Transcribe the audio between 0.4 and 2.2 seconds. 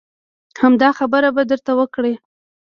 همدا خبره به درته وکړي.